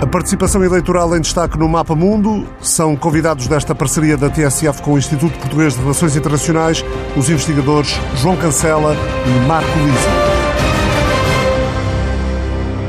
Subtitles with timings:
[0.00, 4.92] A participação eleitoral em destaque no Mapa Mundo são convidados desta parceria da TSF com
[4.92, 6.84] o Instituto Português de Relações Internacionais
[7.16, 8.94] os investigadores João Cancela
[9.26, 10.37] e Marco Lisa.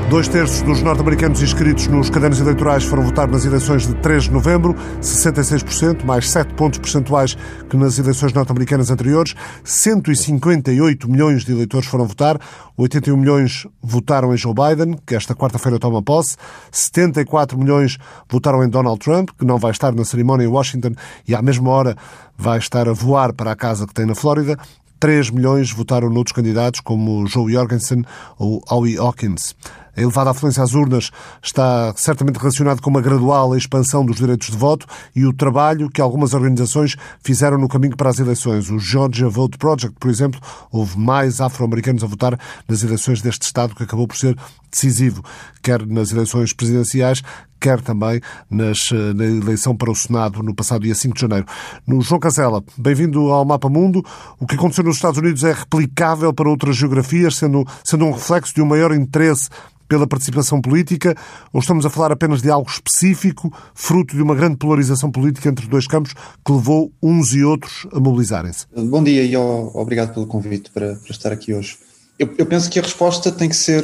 [0.10, 4.32] Dois terços dos norte-americanos inscritos nos cadernos eleitorais foram votar nas eleições de 3 de
[4.32, 7.38] novembro, 66%, mais 7 pontos percentuais
[7.70, 9.36] que nas eleições norte-americanas anteriores.
[9.64, 12.40] 158 milhões de eleitores foram votar,
[12.76, 16.38] 81 milhões votaram em Joe Biden, que esta quarta-feira toma posse,
[16.72, 20.94] 74 milhões votaram em Donald Trump, que não vai estar na cerimónia em Washington
[21.28, 21.96] e à mesma hora
[22.36, 24.58] vai estar a voar para a casa que tem na Flórida.
[25.00, 28.04] 3 milhões votaram noutros candidatos, como Joe Jorgensen
[28.38, 29.56] ou Howie Hawkins.
[30.00, 31.12] A elevada afluência às urnas
[31.44, 36.00] está certamente relacionada com uma gradual expansão dos direitos de voto e o trabalho que
[36.00, 38.70] algumas organizações fizeram no caminho para as eleições.
[38.70, 40.40] O Georgia Vote Project, por exemplo,
[40.72, 44.38] houve mais afro-americanos a votar nas eleições deste Estado, que acabou por ser
[44.72, 45.22] decisivo,
[45.62, 47.22] quer nas eleições presidenciais,
[47.60, 51.46] quer também nas, eh, na eleição para o Senado no passado dia 5 de janeiro.
[51.86, 54.04] No João Casella, bem-vindo ao Mapa Mundo.
[54.40, 58.54] O que aconteceu nos Estados Unidos é replicável para outras geografias, sendo, sendo um reflexo
[58.54, 59.50] de um maior interesse
[59.90, 61.16] pela participação política
[61.52, 65.68] ou estamos a falar apenas de algo específico, fruto de uma grande polarização política entre
[65.68, 68.68] dois campos que levou uns e outros a mobilizarem-se?
[68.76, 71.89] Bom dia e obrigado pelo convite para, para estar aqui hoje.
[72.20, 73.82] Eu, eu, penso que a resposta tem que ser,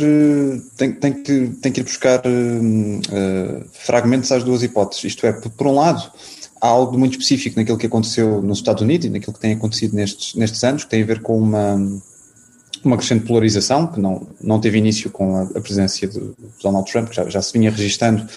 [0.76, 5.06] tem, tem, que, tem que ir buscar uh, fragmentos às duas hipóteses.
[5.06, 6.12] Isto é, por, por um lado,
[6.62, 9.96] há algo muito específico naquilo que aconteceu nos Estados Unidos e naquilo que tem acontecido
[9.96, 11.80] nestes, nestes anos, que tem a ver com uma
[12.86, 17.10] uma crescente polarização, que não, não teve início com a, a presença de Donald Trump,
[17.10, 18.28] que já, já se vinha registando,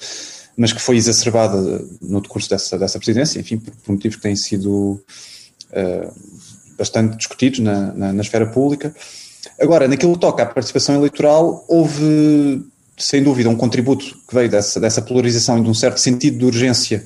[0.56, 4.34] mas que foi exacerbada no decurso dessa, dessa presidência, enfim, por, por motivos que têm
[4.34, 5.00] sido
[5.70, 6.14] uh,
[6.76, 8.94] bastante discutidos na, na, na, esfera pública.
[9.60, 12.62] Agora, naquilo que toca à participação eleitoral, houve,
[12.96, 16.44] sem dúvida, um contributo que veio dessa, dessa polarização e de um certo sentido de
[16.44, 17.04] urgência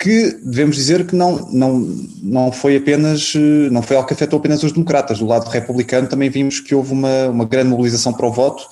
[0.00, 1.78] que devemos dizer que não, não,
[2.22, 3.34] não foi apenas,
[3.70, 5.18] não foi algo que afetou apenas os democratas.
[5.18, 8.66] Do lado republicano também vimos que houve uma, uma grande mobilização para o voto,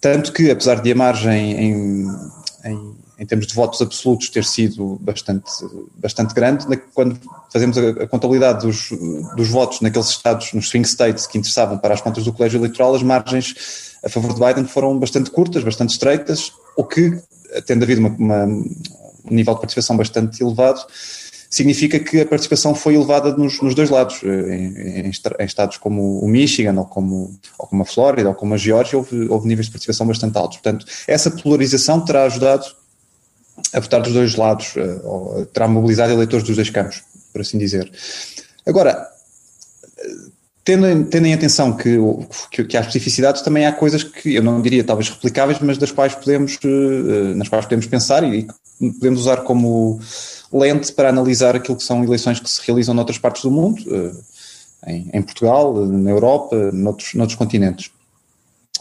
[0.00, 2.06] tanto que, apesar de a margem em,
[2.64, 5.50] em, em termos de votos absolutos ter sido bastante,
[5.96, 6.64] bastante grande,
[6.94, 7.18] quando
[7.52, 8.90] fazemos a, a contabilidade dos,
[9.36, 12.94] dos votos naqueles estados, nos swing states que interessavam para as contas do colégio eleitoral,
[12.94, 17.20] as margens a favor de Biden foram bastante curtas, bastante estreitas, o que,
[17.66, 18.44] tendo havido uma, uma
[19.24, 20.84] um nível de participação bastante elevado,
[21.48, 24.22] significa que a participação foi elevada nos, nos dois lados.
[24.22, 28.54] Em, em, em, estados como o Michigan, ou como, ou como a Flórida, ou como
[28.54, 30.58] a Geórgia, houve, houve níveis de participação bastante altos.
[30.58, 32.64] Portanto, essa polarização terá ajudado
[33.72, 37.02] a votar dos dois lados, eh, terá mobilizado eleitores dos dois campos,
[37.32, 37.90] por assim dizer.
[38.66, 39.08] Agora,
[40.64, 41.98] Tendo, em atenção que,
[42.52, 45.90] que, que há especificidades, também há coisas que eu não diria talvez replicáveis, mas das
[45.90, 48.46] quais podemos, eh, nas quais podemos pensar e
[48.78, 49.98] podemos usar como
[50.52, 54.92] lente para analisar aquilo que são eleições que se realizam noutras partes do mundo, eh,
[54.92, 57.90] em, em Portugal, na Europa, noutros, noutros continentes.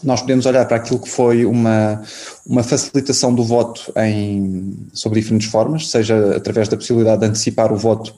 [0.04, 2.04] Nós podemos olhar para aquilo que foi uma,
[2.46, 7.78] uma facilitação do voto em, sob diferentes formas, seja através da possibilidade de antecipar o
[7.78, 8.14] voto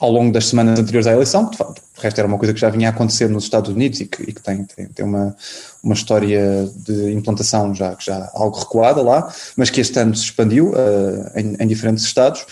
[0.00, 2.68] ao longo das semanas anteriores à eleição, que de resto era uma coisa que já
[2.68, 5.34] vinha a acontecer nos Estados Unidos e que, e que tem, tem, tem, uma,
[5.82, 10.70] uma história de implantação já, já algo recuada lá, mas que este ano se expandiu
[10.70, 12.44] uh, em, em, diferentes estados.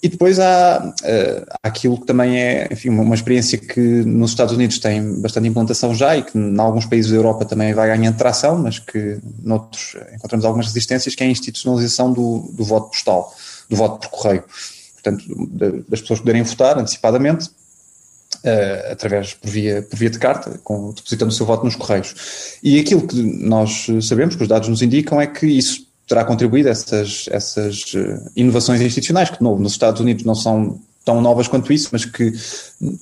[0.00, 4.30] E depois há, uh, há aquilo que também é enfim, uma, uma, experiência que nos
[4.30, 7.88] Estados Unidos tem bastante implantação já e que em alguns países da Europa também vai
[7.88, 12.90] ganhando tração, mas que noutros encontramos algumas resistências, que é a institucionalização do, do voto
[12.90, 13.34] postal,
[13.68, 14.44] do voto por correio
[15.10, 20.92] portanto, das pessoas poderem votar antecipadamente, uh, através, por via, por via de carta, com,
[20.92, 22.14] depositando o seu voto nos correios.
[22.62, 26.68] E aquilo que nós sabemos, que os dados nos indicam, é que isso terá contribuído
[26.68, 31.20] a essas, essas eh, inovações institucionais, que de novo nos Estados Unidos não são tão
[31.22, 32.32] novas quanto isso, mas que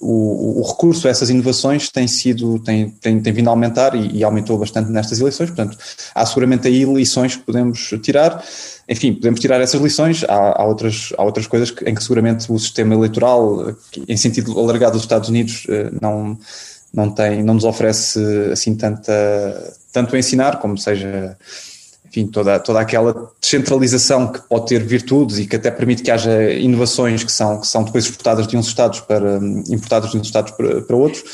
[0.00, 4.18] o, o recurso a essas inovações tem sido, tem, tem, tem vindo a aumentar e,
[4.18, 5.76] e, aumentou bastante nestas eleições, portanto,
[6.14, 8.44] há seguramente aí lições que podemos tirar,
[8.88, 12.50] enfim, podemos tirar essas lições, há, há outras, há outras coisas que, em que seguramente
[12.50, 13.74] o sistema eleitoral,
[14.06, 16.38] em sentido alargado dos Estados Unidos, eh, não,
[16.94, 18.20] não tem, não nos oferece
[18.52, 19.12] assim tanta,
[19.92, 21.36] tanto a ensinar, como seja
[22.06, 26.52] enfim, toda, toda aquela descentralização que pode ter virtudes e que até permite que haja
[26.52, 30.52] inovações que são, que são depois exportadas de uns Estados para, importadas de uns Estados
[30.52, 31.24] para, para outros,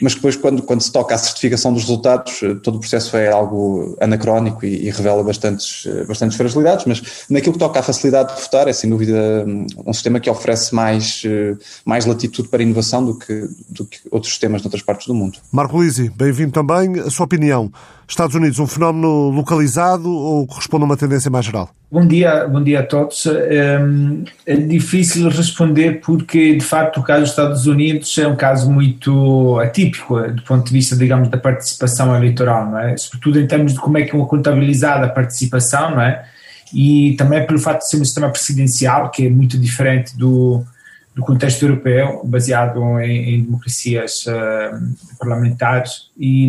[0.00, 3.30] mas depois, quando, quando se toca à certificação dos resultados, eh, todo o processo é
[3.30, 8.34] algo anacrónico e, e revela bastantes, eh, bastantes fragilidades, mas naquilo que toca à facilidade
[8.34, 12.62] de votar, é sem dúvida hum, um sistema que oferece mais, eh, mais latitude para
[12.62, 15.38] inovação do que, do que outros sistemas noutras partes do mundo.
[15.52, 17.00] Marco Lisi, bem-vindo também.
[17.00, 17.70] A sua opinião,
[18.08, 21.70] Estados Unidos, um fenómeno localizado ou corresponde a uma tendência mais geral?
[21.92, 23.26] Bom dia, bom dia a todos.
[23.26, 28.70] Hum, é difícil responder porque, de facto, o caso dos Estados Unidos é um caso
[28.70, 32.96] muito atípico do ponto de vista, digamos, da participação eleitoral, não é?
[32.96, 36.24] Sobretudo em termos de como é que é contabilizada a participação, não é?
[36.72, 40.64] E também pelo fato de ser um sistema presidencial, que é muito diferente do,
[41.14, 46.48] do contexto europeu, baseado em, em democracias uh, parlamentares, e,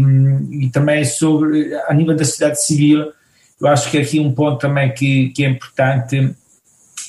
[0.51, 3.11] e, também sobre, a nível da sociedade civil,
[3.59, 6.35] eu acho que aqui um ponto também que, que é importante,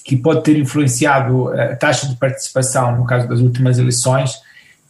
[0.05, 4.40] que pode ter influenciado a taxa de participação, no caso das últimas eleições,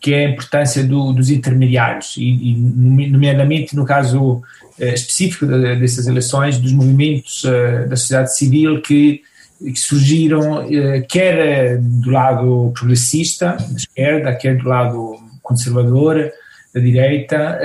[0.02, 4.42] que é a importância do, dos intermediários, e, e, nomeadamente no caso uh,
[4.78, 9.22] específico de, dessas eleições, dos movimentos uh, da sociedade civil que
[9.70, 16.30] que surgiram eh, quer do lado progressista, da esquerda, quer do lado conservador,
[16.74, 17.60] da direita,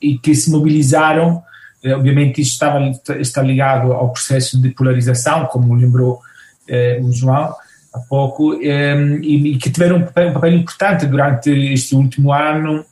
[0.00, 1.42] e que se mobilizaram.
[1.82, 2.80] Eh, obviamente, isto estava,
[3.20, 6.20] está ligado ao processo de polarização, como lembrou
[6.66, 7.54] eh, o João
[7.92, 12.84] há pouco, ehm, e que tiveram um papel, um papel importante durante este último ano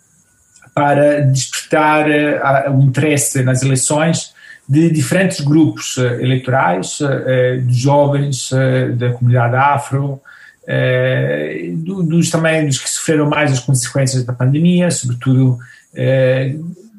[0.74, 2.06] para despertar
[2.70, 4.32] o interesse nas eleições
[4.68, 8.50] de diferentes grupos uh, eleitorais, uh, de jovens,
[8.96, 10.20] da comunidade afro,
[11.78, 15.58] do, dos também dos que sofreram mais as consequências da pandemia, sobretudo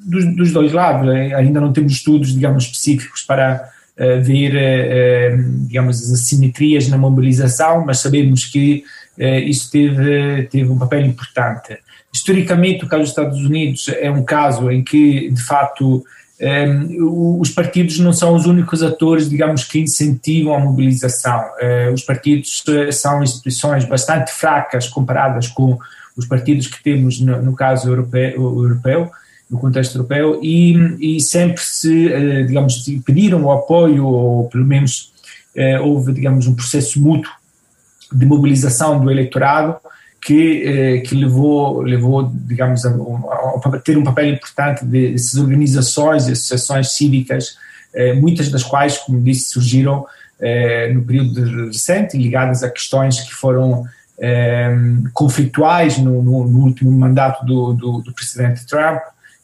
[0.03, 1.07] dos, dos, dois lados.
[1.07, 3.69] Ainda não temos estudos, digamos, específicos para
[4.23, 5.37] ver,
[5.67, 8.83] digamos, as assimetrias na mobilização, mas sabemos que
[9.45, 11.77] isso teve, teve um papel importante.
[12.13, 16.03] Historicamente, o caso dos Estados Unidos é um caso em que, de facto,
[16.41, 21.43] um, os partidos não são os únicos atores, digamos, que incentivam a mobilização.
[21.93, 22.63] Os partidos
[22.93, 25.77] são instituições bastante fracas comparadas com
[26.15, 28.31] os partidos que temos no, no caso europeu,
[28.63, 29.11] europeu,
[29.49, 35.11] no contexto europeu, e, e sempre se, uh, digamos, pediram o apoio, ou pelo menos
[35.81, 37.29] houve, digamos, um processo mútuo
[38.13, 39.75] de mobilização do eleitorado
[40.21, 46.33] que, eh, que levou, levou, digamos, a, a, ter um papel importante dessas organizações e
[46.33, 47.57] associações cívicas,
[47.93, 50.05] eh, muitas das quais, como disse, surgiram
[50.39, 53.85] eh, no período recente, ligadas a questões que foram
[55.13, 58.99] conflituais no, no, no, último mandato do, do, do, presidente Trump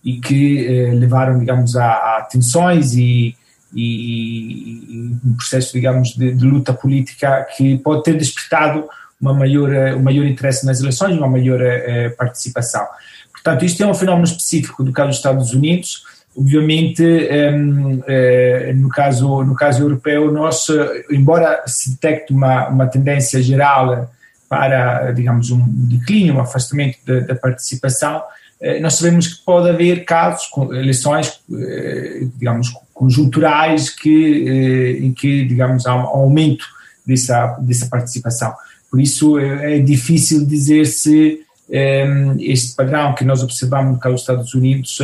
[0.06, 3.36] e que levaram, digamos, a, a tensões e,
[3.74, 8.88] e, e, um processo, digamos, de, de luta política que pode ter despertado
[9.19, 12.86] uma maior, um maior interesse nas eleições, uma maior uh, participação.
[13.31, 16.04] Portanto, isto é um fenómeno específico do caso dos Estados Unidos.
[16.36, 20.68] Obviamente, ehm, eh, no, caso, no caso europeu, nós,
[21.10, 24.12] embora se detecte uma, uma tendência geral
[24.50, 28.22] para, digamos, um declínio, um afastamento da, participação,
[28.81, 31.40] nós sabemos que pode haver casos, eleições,
[32.38, 36.66] digamos, conjunturais que, em que, digamos, há um aumento
[37.06, 38.54] dessa, dessa participação.
[38.90, 41.42] Por isso é, difícil dizer se
[42.40, 45.00] este padrão que nós observamos no caso dos Estados Unidos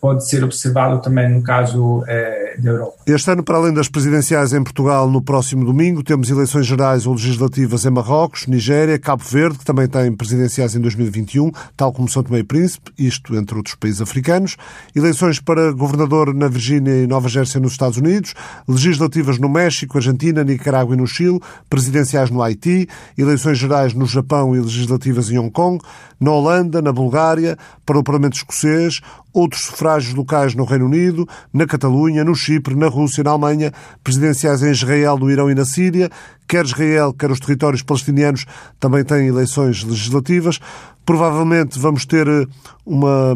[0.00, 2.96] pode ser observado também no caso eh, da Europa.
[3.06, 7.14] Este ano, para além das presidenciais em Portugal no próximo domingo, temos eleições gerais ou
[7.14, 12.22] legislativas em Marrocos, Nigéria, Cabo Verde, que também tem presidenciais em 2021, tal como São
[12.22, 14.56] Tomé e Príncipe, isto entre outros países africanos,
[14.94, 18.34] eleições para governador na Virgínia e Nova Jersey nos Estados Unidos,
[18.68, 24.54] legislativas no México, Argentina, Nicarágua e no Chile, presidenciais no Haiti, eleições gerais no Japão
[24.54, 25.82] e legislativas em Hong Kong,
[26.20, 29.00] na Holanda, na Bulgária, para o Parlamento Escocês,
[29.32, 33.72] outros sufrágios locais no Reino Unido, na Catalunha, no Chipre, na Rússia, na Alemanha,
[34.04, 36.10] presidenciais em Israel, no Irão e na Síria,
[36.46, 38.46] quer Israel, quer os territórios palestinianos
[38.78, 40.60] também têm eleições legislativas.
[41.04, 42.46] Provavelmente vamos ter eh,
[42.84, 43.34] uma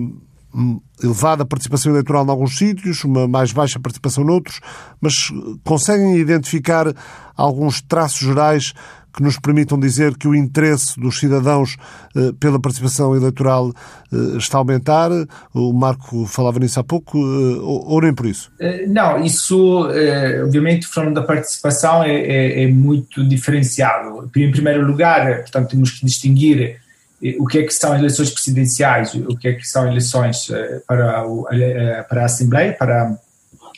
[0.54, 4.60] hum, elevada participação eleitoral em alguns sítios, uma mais baixa participação noutros,
[5.00, 5.32] mas
[5.64, 6.94] conseguem identificar
[7.36, 8.72] alguns traços gerais
[9.12, 11.76] que nos permitam dizer que o interesse dos cidadãos
[12.16, 13.72] eh, pela participação eleitoral
[14.12, 15.10] eh, está a aumentar?
[15.52, 18.50] O Marco falava nisso há pouco, eh, ou nem por isso?
[18.88, 19.88] Não, isso,
[20.44, 24.30] obviamente, o fenómeno da participação é, é, é, muito diferenciado.
[24.36, 26.80] Em primeiro lugar, portanto, temos que distinguir
[27.38, 30.50] o que é que são eleições presidenciais, o que é que são eleições
[30.86, 31.46] para, o,
[32.08, 33.18] para a Assembleia, para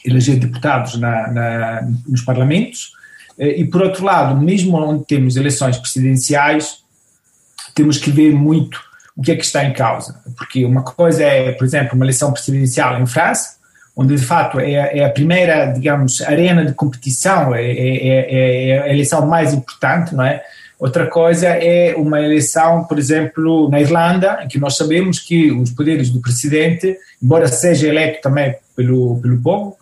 [0.04, 2.92] eleger deputados na, na, nos parlamentos,
[3.38, 6.78] e, por outro lado, mesmo onde temos eleições presidenciais,
[7.74, 8.80] temos que ver muito
[9.16, 10.20] o que é que está em causa.
[10.36, 13.56] Porque uma coisa é, por exemplo, uma eleição presidencial em França,
[13.96, 18.82] onde de facto é, é a primeira, digamos, arena de competição, é, é, é, é,
[18.82, 20.42] a eleição mais importante, não é?
[20.78, 25.70] Outra coisa é uma eleição, por exemplo, na Irlanda, em que nós sabemos que os
[25.70, 29.81] poderes do presidente, embora seja eleito também pelo, pelo povo, eh,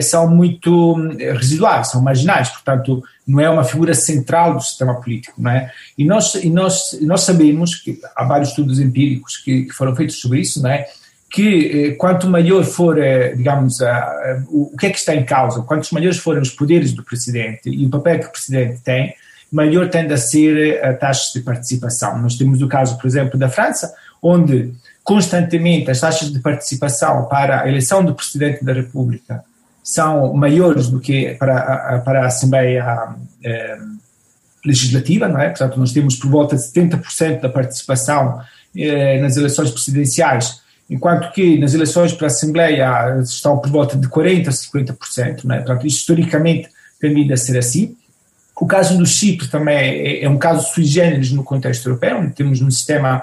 [0.00, 5.34] são muito eh, residuais, são marginais, portanto, não é uma figura central do sistema político,
[5.40, 5.70] não é?
[5.98, 10.20] E nós, e nós, nós sabemos que há vários estudos empíricos que, que foram feitos
[10.20, 10.86] sobre isso, não é?
[11.28, 15.14] Que eh, quanto maior for, eh, digamos, a, a, o, o que é que está
[15.14, 18.80] em causa, quantos maiores forem os poderes do presidente e o papel que o presidente
[18.80, 19.14] tem,
[19.50, 22.16] maior tende a ser a taxa de participação.
[22.18, 27.62] Nós temos o caso, por exemplo, da França, onde constantemente as taxas de participação para
[27.62, 29.44] a eleição do presidente da República
[29.84, 33.10] são maiores do que para a, para a Assembleia
[33.44, 33.78] eh,
[34.64, 35.50] Legislativa, não é?
[35.50, 38.40] Portanto, nós temos por volta de 70% da participação
[38.74, 44.08] eh, nas eleições presidenciais, enquanto que nas eleições para a Assembleia estão por volta de
[44.08, 45.58] 40% a 50%, não é?
[45.58, 47.94] Portanto, historicamente tem vindo a ser assim.
[48.56, 52.32] O caso do Chipre também é, é um caso sui generis no contexto europeu, onde
[52.32, 53.22] temos um sistema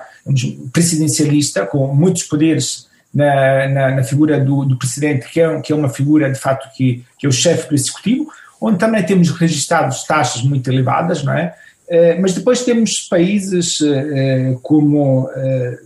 [0.71, 5.75] presidencialista com muitos poderes na, na, na figura do, do, presidente, que é, que é
[5.75, 8.27] uma figura de facto que, que é o chefe do executivo,
[8.59, 11.53] onde também temos registrados taxas muito elevadas, não é?
[11.91, 15.77] Eh, mas depois temos países eh, como eh,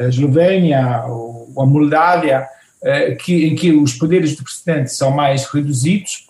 [0.00, 2.48] a Eslovénia ou a Moldávia,
[3.24, 6.26] que, em que os poderes do presidente são mais reduzidos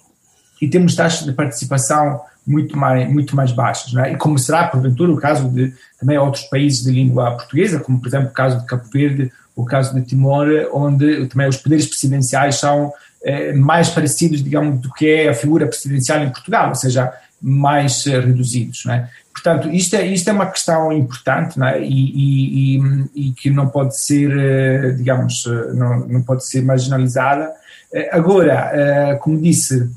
[0.63, 3.93] e temos taxas de participação muito mais, muito mais baixas.
[3.97, 4.13] É?
[4.13, 8.07] E como será, porventura, o caso de também outros países de língua portuguesa, como por
[8.07, 12.57] exemplo o caso de Cabo Verde o caso de Timor, onde também os poderes presidenciais
[12.57, 12.93] são
[13.23, 18.07] eh, mais parecidos, digamos, do que é a figura presidencial em Portugal, ou seja, mais
[18.07, 18.85] eh, reduzidos.
[18.87, 19.09] É?
[19.35, 21.83] Portanto, isto é, isto é uma questão importante é?
[21.83, 26.63] e, e, e, e que não pode ser, eh, digamos, eh, não, não pode ser
[26.63, 27.53] marginalizada.
[27.93, 29.91] Eh, agora, como disse,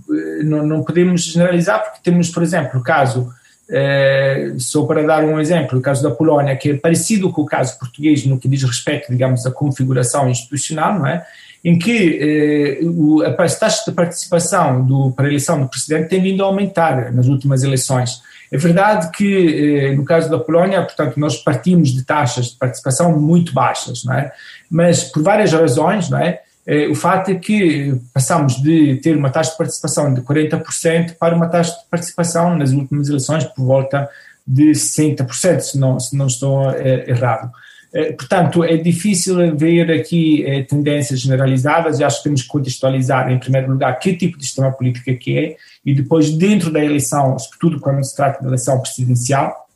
[0.43, 3.31] não, não podemos generalizar porque temos, por exemplo, o caso
[3.69, 7.45] é, só para dar um exemplo, o caso da Polónia, que é parecido com o
[7.45, 11.25] caso português no que diz respeito, digamos, à configuração institucional, não é?
[11.63, 16.21] em que eh, o, a taxa de participação do, para a eleição do presidente tem
[16.21, 18.21] vindo a aumentar nas últimas eleições.
[18.49, 23.19] É verdade que, eh, no caso da Polónia, portanto, nós partimos de taxas de participação
[23.19, 24.31] muito baixas, não é?
[24.69, 26.41] mas por várias razões, não é?
[26.67, 31.33] Eh, o fato é que passamos de ter uma taxa de participação de 40% para
[31.33, 34.09] uma taxa de participação nas últimas eleições por volta
[34.45, 37.49] de 60%, se não, se não estou eh, errado.
[37.93, 43.39] Eh, portanto, é difícil ver aqui tendências generalizadas e acho que temos que contextualizar, em
[43.39, 45.55] primeiro lugar, que tipo de sistema político é que é
[45.85, 49.69] e depois, dentro da eleição, sobretudo quando se trata da eleição presidencial,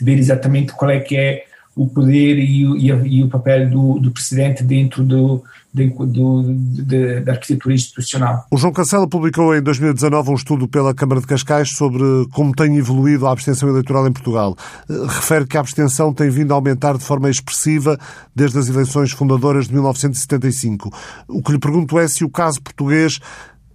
[0.00, 3.98] ver exatamente qual é que é o poder e o, e, e o papel do,
[3.98, 8.44] do, presidente dentro do, do, de, da arquitetura institucional.
[8.50, 12.02] O João Cancela publicou em 2019 um estudo pela Câmara de Cascais sobre
[12.32, 14.54] como tem evoluído a abstenção eleitoral em Portugal.
[14.88, 17.98] Eh, refere que a abstenção tem vindo a aumentar de forma expressiva
[18.34, 20.90] desde as eleições fundadoras de 1975.
[21.26, 23.18] O que lhe pergunto é se o caso português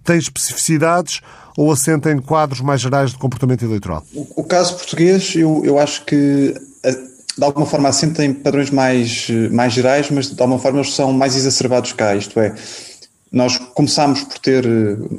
[0.04, 1.20] tem especificidades
[1.56, 4.04] ou assenta em quadros mais gerais de comportamento eleitoral?
[4.14, 6.54] O, o caso português, eu, eu acho que
[7.38, 11.36] de alguma forma assentam padrões mais, mais gerais, mas de alguma forma eles são mais
[11.36, 12.52] exacerbados cá, isto é,
[13.30, 14.64] nós começámos por ter,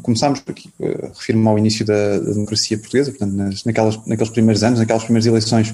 [0.02, 4.64] começámos, aqui, eh, refiro-me ao início da, da, democracia portuguesa, portanto, nas, naquelas, naqueles primeiros
[4.64, 5.74] anos, naquelas primeiras eleições,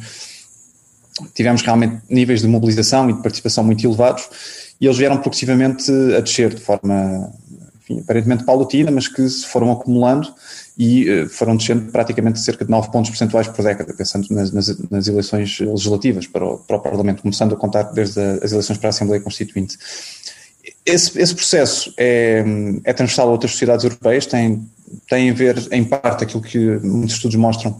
[1.33, 4.27] tivemos realmente níveis de mobilização e de participação muito elevados,
[4.79, 7.31] e eles vieram progressivamente a descer de forma,
[7.85, 10.33] enfim, aparentemente paulatina, mas que se foram acumulando
[10.77, 14.89] e uh, foram descendo praticamente cerca de 9 pontos percentuais por década, pensando nas, nas,
[14.89, 18.77] nas eleições legislativas para o, para o, Parlamento, começando a contar desde a, as eleições
[18.77, 19.77] para a Assembleia Constituinte.
[20.83, 22.43] Esse, esse processo é,
[22.83, 24.67] é transversal a outras sociedades europeias, tem,
[25.07, 27.79] tem a ver, em parte, aquilo que muitos estudos mostram,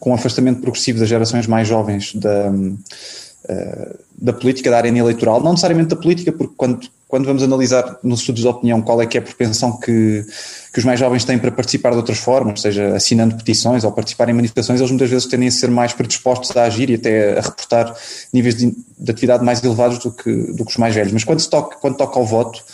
[0.00, 5.40] com o afastamento progressivo das gerações mais jovens da, uh, da política, da arena eleitoral,
[5.40, 9.06] não necessariamente da política, porque quando quando vamos analisar nos estudos de opinião qual é
[9.06, 10.24] que é a propensão que,
[10.72, 14.30] que os mais jovens têm para participar de outras formas, seja assinando petições ou participar
[14.30, 17.42] em manifestações, eles muitas vezes tendem a ser mais predispostos a agir e até a
[17.42, 17.94] reportar
[18.32, 21.12] níveis de, de atividade mais elevados do que, do que os mais velhos.
[21.12, 22.64] Mas quando, toca, quando toca ao voto,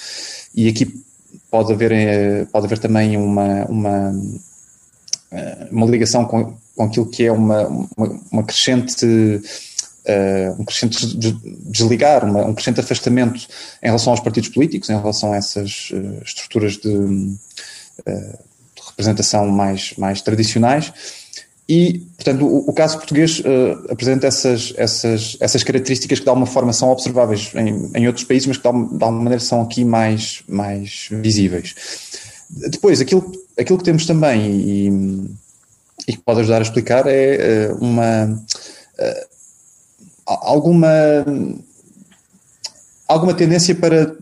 [0.55, 0.87] e aqui
[1.51, 4.15] pode haver, eh, pode haver também uma, uma,
[5.33, 9.05] eh, uma ligação com, com aquilo que é uma, uma, uma crescente
[10.59, 11.17] um crescente
[11.67, 13.47] desligar, um crescente afastamento
[13.83, 17.39] em relação aos partidos políticos, em relação a essas uh, estruturas de, uh,
[18.07, 20.93] de, representação mais, mais tradicionais.
[21.69, 26.47] e, portanto, o, o caso português uh, apresenta essas, essas, essas características que de alguma
[26.47, 30.43] forma são observáveis em, em outros países, mas que de alguma maneira são aqui mais,
[30.49, 31.75] mais visíveis.
[32.51, 34.89] Depois, aquilo, aquilo que temos também e,
[36.09, 38.43] e que pode ajudar a explicar é uh, uma
[40.29, 40.89] alguma
[43.09, 44.15] alguma tendência para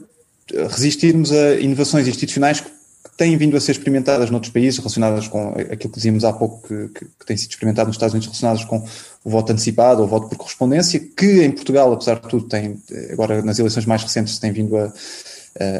[0.70, 2.70] resistirmos a inovações institucionais que
[3.16, 6.88] têm vindo a ser experimentadas noutros países, relacionadas com aquilo que dizíamos há pouco, que,
[6.88, 8.84] que, que tem sido experimentado nos Estados Unidos, relacionadas com
[9.24, 12.80] o voto antecipado ou o voto por correspondência, que em Portugal, apesar de tudo, tem,
[13.10, 14.92] agora nas eleições mais recentes, tem vindo a,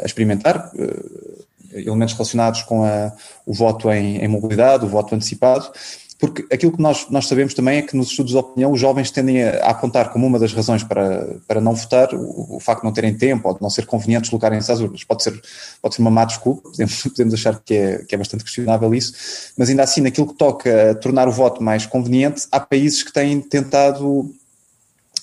[0.02, 3.12] a experimentar eh, elementos relacionados com a,
[3.44, 5.70] o voto em, em mobilidade, o voto antecipado
[6.18, 9.10] porque aquilo que nós, nós sabemos também é que nos estudos de opinião os jovens
[9.10, 12.86] tendem a, apontar como uma das razões para, para não votar o, o, facto de
[12.86, 15.04] não terem tempo ou de não ser conveniente deslocarem-se às urnas.
[15.04, 15.40] Pode ser,
[15.82, 19.52] pode ser uma má desculpa, podemos, podemos achar que é, que é bastante questionável isso,
[19.58, 23.12] mas ainda assim, naquilo que toca a tornar o voto mais conveniente, há países que
[23.12, 24.34] têm tentado.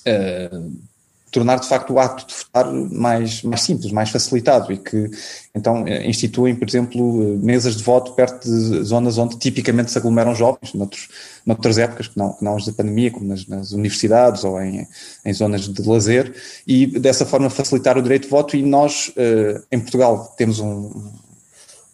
[0.06, 0.93] Uh,
[1.34, 5.10] tornar de facto o ato de votar mais, mais simples, mais facilitado e que
[5.52, 9.98] então eh, instituem, por exemplo, eh, mesas de voto perto de zonas onde tipicamente se
[9.98, 11.08] aglomeram jovens, noutros,
[11.44, 14.86] noutras épocas que não, que não as da pandemia, como nas, nas universidades ou em,
[15.24, 16.32] em zonas de lazer,
[16.64, 18.56] e dessa forma facilitar o direito de voto.
[18.56, 21.10] E nós, eh, em Portugal, temos um,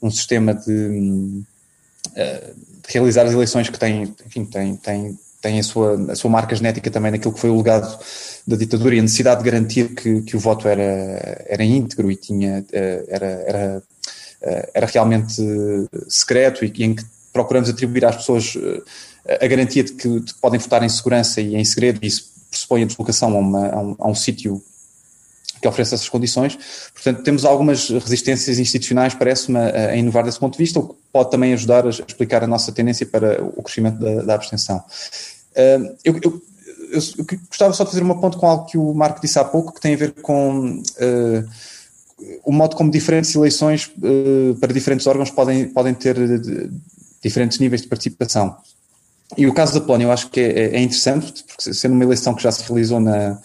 [0.03, 1.43] um sistema de, de
[2.89, 6.91] realizar as eleições que tem, enfim, tem, tem tem a sua, a sua marca genética
[6.91, 7.99] também naquilo que foi o legado
[8.47, 12.17] da ditadura e a necessidade de garantir que, que o voto era, era íntegro e
[12.17, 13.83] tinha, eh, era, era,
[14.43, 15.43] eh, era realmente
[16.09, 18.57] secreto e em que procuramos atribuir às pessoas
[19.27, 22.83] eh, a garantia de que podem votar em segurança e em segredo, e isso pressupõe
[22.83, 24.63] a deslocação a, uma, a um, um sítio
[25.61, 26.59] que oferece essas condições.
[26.95, 31.31] Portanto, temos algumas resistências institucionais, parece-me, a, inovar desse ponto de vista, o que pode
[31.31, 34.83] também ajudar a explicar a nossa tendência para o crescimento da, da abstenção.
[36.03, 36.43] Eu, eu,
[36.91, 39.73] eu, gostava só de fazer uma ponto com algo que o Marco disse há pouco,
[39.73, 41.49] que tem a ver com uh,
[42.45, 46.17] o modo como diferentes eleições uh, para diferentes órgãos podem, podem ter
[47.23, 48.57] diferentes níveis de participação.
[49.37, 52.35] E o caso da Polónia eu acho que é, é interessante, porque sendo uma eleição
[52.35, 53.39] que já se realizou na,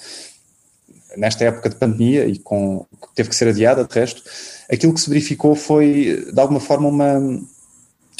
[1.15, 4.21] nesta época de pandemia e com teve que ser adiada, de resto,
[4.69, 7.41] aquilo que se verificou foi, de alguma forma, uma,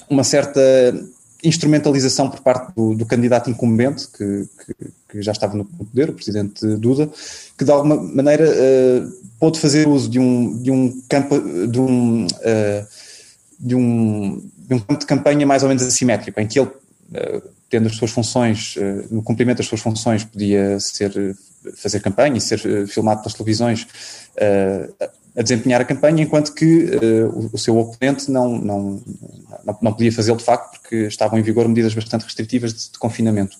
[0.09, 0.61] uma certa
[1.47, 4.75] instrumentalização por parte do, do candidato incumbente, que, que,
[5.09, 7.09] que, já estava no poder, o presidente Duda,
[7.57, 12.25] que de alguma maneira uh, pôde fazer uso de um, de um campo, de um,
[12.25, 12.87] uh,
[13.59, 17.41] de um, de um campo de campanha mais ou menos assimétrico, em que ele, uh,
[17.69, 18.75] tendo as suas funções,
[19.09, 21.35] no cumprimento das suas funções, podia ser
[21.75, 23.87] fazer campanha e ser filmado pelas televisões
[25.37, 29.03] a desempenhar a campanha, enquanto que uh, o, o, seu oponente não, não,
[29.65, 32.97] não, não podia fazê-lo de facto, porque estavam em vigor medidas bastante restritivas de, de
[32.97, 33.57] confinamento.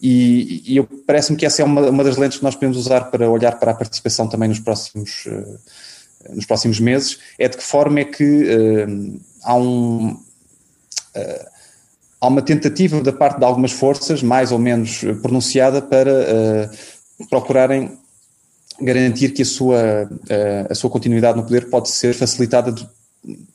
[0.00, 3.30] E, e parece-me que essa é uma, uma das lentes que nós podemos usar para
[3.30, 5.26] olhar para a participação também nos próximos,
[6.28, 8.86] nos próximos meses, é de que forma é que
[9.42, 10.18] há um
[12.20, 17.98] há uma tentativa da parte de algumas forças, mais ou menos pronunciada, para uh, procurarem
[18.80, 20.08] garantir que a sua,
[20.68, 22.86] a sua continuidade no poder pode ser facilitada de,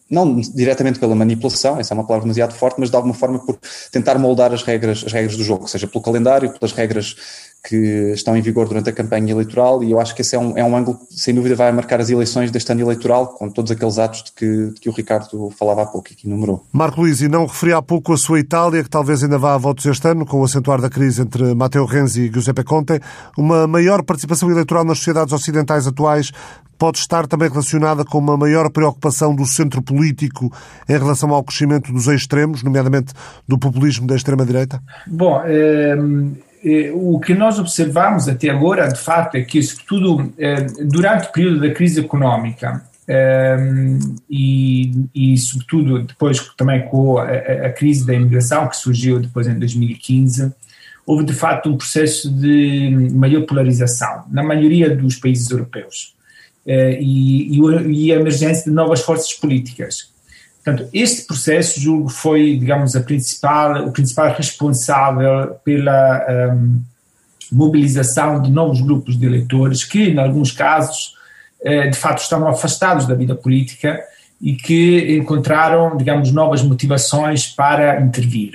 [0.10, 3.57] não diretamente pela manipulação, essa é uma palavra demasiado forte, mas de alguma forma por
[3.91, 7.15] tentar moldar as regras, as regras do jogo, seja pelo calendário, pelas regras
[7.63, 10.58] que estão em vigor durante a campanha eleitoral e eu acho que esse é um,
[10.58, 13.71] é um ângulo que sem dúvida vai marcar as eleições deste ano eleitoral com todos
[13.71, 16.65] aqueles atos de que, de que o Ricardo falava há pouco e que enumerou.
[16.71, 19.58] Marco Luís, e não referi há pouco a sua Itália, que talvez ainda vá a
[19.58, 23.00] votos este ano, com o acentuar da crise entre Matteo Renzi e Giuseppe Conte,
[23.38, 26.32] uma maior participação eleitoral nas sociedades ocidentais atuais
[26.80, 30.52] pode estar também relacionada com uma maior preocupação do centro político
[30.89, 33.13] em relação ao crescimento dos extremos, nomeadamente
[33.47, 34.82] do populismo da extrema-direita?
[35.06, 35.95] Bom, é
[36.93, 41.60] o que nós observamos até agora, de fato, é que, sobretudo eh, durante o período
[41.60, 43.58] da crise económica eh,
[44.30, 49.58] e, e, sobretudo, depois também com a, a, crise da imigração que surgiu depois em
[49.58, 50.54] 2015,
[51.06, 56.15] houve de facto um processo de maior polarização na maioria dos países europeus
[56.65, 60.11] e, e a emergência de novas forças políticas
[60.63, 66.82] Portanto, este processo, julgo, foi, digamos, a principal, o principal responsável pela um,
[67.52, 71.15] mobilização de novos grupos de eleitores que, em alguns casos,
[71.63, 74.00] eh, de fato estavam afastados da vida política
[74.39, 78.54] e que encontraram, digamos, novas motivações para intervir.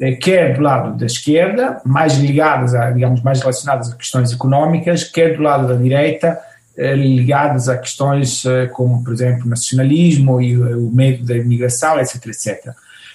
[0.00, 5.02] Eh, quer do lado da esquerda, mais ligadas, a, digamos, mais relacionadas a questões económicas,
[5.02, 6.38] quer do lado da direita,
[6.94, 12.26] ligadas a questões eh, como, por exemplo, nacionalismo e eh, o medo da imigração, etc,
[12.26, 12.72] etc.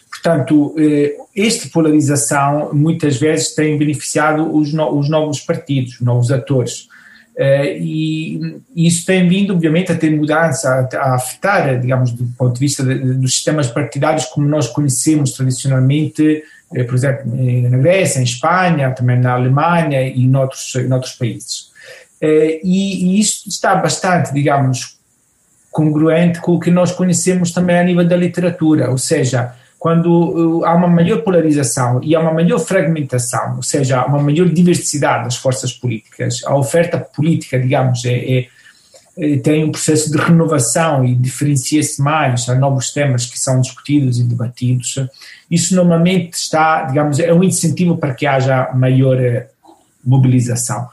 [0.09, 6.31] Portanto, eh, esta polarização muitas vezes tem beneficiado os, no, os novos partidos, os novos
[6.31, 6.87] atores.
[7.79, 12.83] E isso tem vindo, obviamente, a ter mudança, a, afetar, digamos, do ponto de vista
[12.83, 16.43] dos sistemas partidários como nós conhecemos tradicionalmente,
[16.75, 17.23] eh, por exemplo,
[17.69, 21.72] na Grécia, em Espanha, também na Alemanha e em outros, em outros países.
[22.23, 24.97] Eh, e, e está bastante, digamos,
[25.69, 30.65] congruente com o que nós conhecemos também a nível da literatura, ou seja, quando uh,
[30.65, 35.25] há uma maior polarização e há uma maior fragmentação, ou seja, há uma maior diversidade
[35.25, 38.47] das forças políticas, a oferta política, digamos, é, é,
[39.17, 44.17] é tem um processo de renovação e diferencia-se mais a novos temas que são discutidos
[44.17, 44.95] e debatidos.
[45.51, 49.47] Isso normalmente está, digamos, é um incentivo para que haja maior eh,
[50.05, 50.87] mobilização.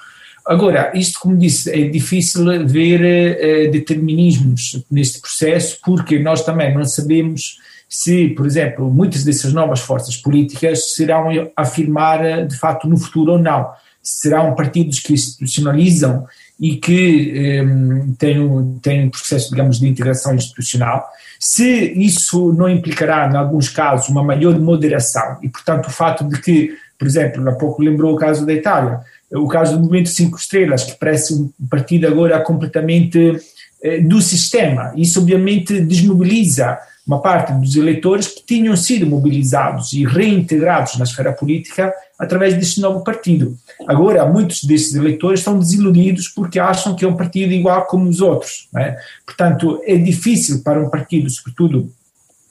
[0.51, 6.85] Agora, isto, como disse, é difícil ver eh, determinismos neste processo, porque nós também não
[6.85, 7.59] sabemos
[7.89, 13.35] se, por exemplo, muitas dessas novas forças políticas serão afirmar eh, de facto no futuro
[13.35, 13.71] ou não.
[14.03, 16.27] Serão partidos que institucionalizam
[16.59, 21.09] e que um, eh, têm, têm um processo, digamos, de integração institucional.
[21.39, 26.41] Se isso não implicará, em alguns casos, uma maior moderação e, portanto, o fato de
[26.41, 28.99] que, por exemplo, há pouco lembrou o caso da Itália,
[29.33, 33.39] o caso do Movimento Cinco Estrelas, que parece um partido agora completamente
[33.83, 34.93] eh, do sistema.
[34.97, 41.33] Isso, obviamente, desmobiliza uma parte dos eleitores que tinham sido mobilizados e reintegrados na esfera
[41.33, 43.57] política através deste novo partido.
[43.89, 48.21] Agora, muitos desses eleitores estão desiludidos porque acham que é um partido igual como os
[48.21, 48.69] outros.
[48.77, 48.97] É?
[49.25, 51.91] Portanto, é difícil para um partido, sobretudo,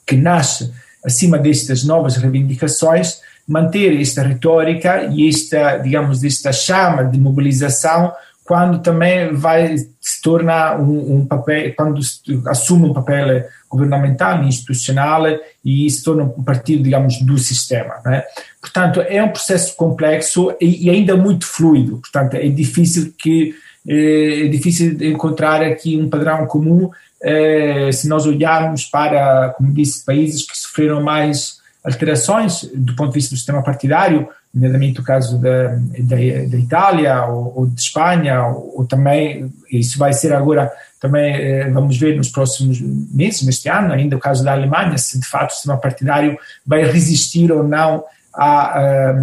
[0.06, 0.72] que nasce
[1.04, 8.12] acima destas novas reivindicações, manter esta retórica e esta, digamos, esta chama de mobilização
[8.44, 12.00] quando também vai se torna um, um papel, quando
[12.46, 15.24] assume um papel governamental, institucional
[15.64, 17.94] e se torna um partido, digamos, do sistema.
[18.04, 18.24] Né?
[18.60, 21.98] Portanto, é um processo complexo e, e ainda muito fluido.
[21.98, 23.54] Portanto, é difícil que
[23.88, 26.90] é difícil encontrar aqui um padrão comum
[27.22, 33.14] é, se nós olharmos para, como disse, países que sofreram mais alterações do ponto de
[33.14, 38.46] vista do sistema partidário, nomeadamente o caso da, da, da Itália ou, ou, de Espanha,
[38.46, 43.68] ou, ou, também, isso vai ser agora, também eh, vamos ver nos próximos meses, neste
[43.68, 47.62] ano, ainda o caso da Alemanha, se de fato o sistema partidário vai resistir ou
[47.62, 49.14] não a, a,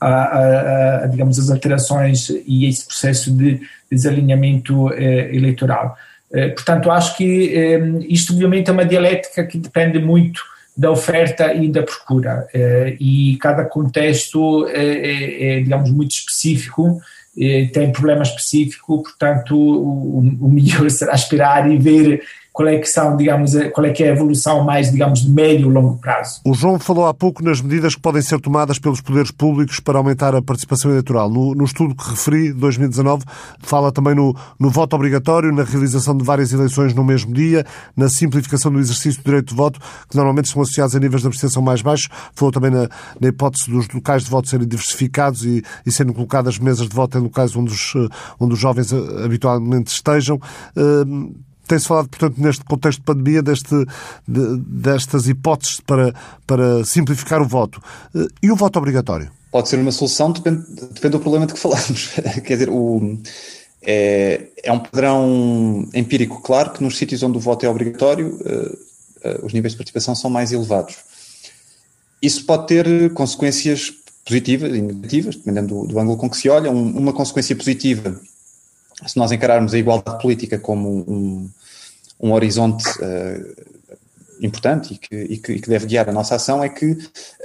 [0.00, 5.96] a, a digamos, as alterações e esse processo de desalinhamento eh, eleitoral.
[6.32, 10.42] Eh, portanto, acho que eh, isto obviamente é uma dialética que depende muito
[10.78, 12.46] da oferta e da procura.
[12.54, 17.00] Eh, e cada contexto é, é, digamos, muito específico,
[17.72, 22.22] tem problema específico, portanto, o, o melhor será esperar e ver
[22.58, 25.70] qual é que são, digamos, qual é que é a evolução mais, digamos, de médio
[25.70, 26.40] e longo prazo.
[26.44, 29.96] O João falou há pouco nas medidas que podem ser tomadas pelos poderes públicos para
[29.96, 31.30] aumentar a participação eleitoral.
[31.30, 33.24] No, no estudo que referi, 2019,
[33.60, 37.64] fala também no, no, voto obrigatório, na realização de várias eleições no mesmo dia,
[37.96, 39.78] na simplificação do exercício do direito de voto,
[40.10, 42.08] que normalmente são associados a níveis de abstenção mais baixos.
[42.34, 42.88] Falou também na,
[43.20, 47.18] na hipótese dos locais de voto serem diversificados e, e sendo colocadas mesas de voto
[47.18, 47.94] em locais onde os,
[48.40, 50.40] onde os jovens eh, habitualmente estejam.
[50.76, 53.74] Uh, tem-se falado, portanto, neste contexto de pandemia, deste,
[54.26, 56.14] de, destas hipóteses para,
[56.46, 57.80] para simplificar o voto.
[58.14, 59.30] Eh, e o voto obrigatório?
[59.52, 62.10] Pode ser uma solução, depende, depende do problema de que falamos.
[62.44, 63.18] Quer dizer, o,
[63.82, 69.28] é, é um padrão empírico claro que nos sítios onde o voto é obrigatório, uh,
[69.28, 70.96] uh, os níveis de participação são mais elevados.
[72.20, 73.92] Isso pode ter consequências
[74.24, 76.70] positivas e negativas, dependendo do, do ângulo com que se olha.
[76.70, 78.20] Um, uma consequência positiva,
[79.06, 81.50] se nós encararmos a igualdade política como um,
[82.20, 83.68] um horizonte uh,
[84.40, 86.96] importante e que, e, que, e que, deve guiar a nossa ação é que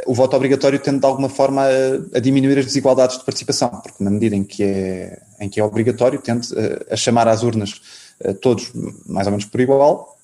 [0.05, 4.03] o voto obrigatório tende de alguma forma a, a, diminuir as desigualdades de participação, porque
[4.03, 6.47] na medida em que é, em que é obrigatório tende
[6.89, 7.81] a, a chamar às urnas
[8.21, 8.71] uh, todos
[9.05, 10.17] mais ou menos por igual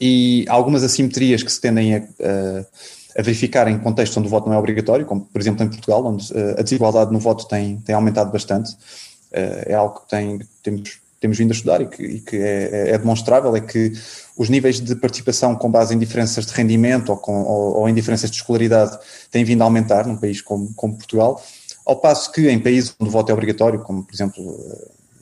[0.00, 2.02] e algumas assimetrias que se tendem a,
[3.18, 6.04] a, verificar em contextos onde o voto não é obrigatório, como por exemplo em Portugal,
[6.04, 8.76] onde a desigualdade no voto tem, tem aumentado bastante,
[9.66, 12.90] é algo que tem, temos temos vindo a estudar e que, e que é, é,
[12.90, 13.92] é, demonstrável é que
[14.36, 17.94] os níveis de participação com base em diferenças de rendimento ou, com, ou, ou em
[17.94, 18.98] diferenças de escolaridade
[19.30, 21.42] têm vindo a aumentar num país como, como, Portugal,
[21.84, 24.58] ao passo que em países onde o voto é obrigatório, como por exemplo